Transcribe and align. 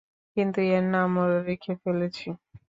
কিন্তু 0.37 0.59
এর 0.69 0.83
নামও 0.93 1.25
রেখে 1.47 1.73
ফেলেছি। 1.83 2.27